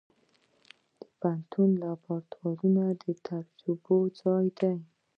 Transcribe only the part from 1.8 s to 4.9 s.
لابراتوار د تجربو ځای دی.